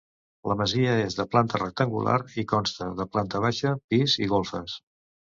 [0.51, 4.79] La masia és de planta rectangular i consta de planta baixa, pis i golfes.